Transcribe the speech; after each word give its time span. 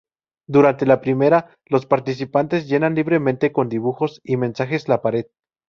Durante 0.47 0.87
la 0.87 0.99
primera, 0.99 1.53
los 1.67 1.85
participantes 1.85 2.67
llenan 2.67 2.95
libremente 2.95 3.51
con 3.51 3.69
dibujos 3.69 4.19
y 4.23 4.35
mensajes 4.35 4.87
la 4.87 4.99
pared. 5.03 5.27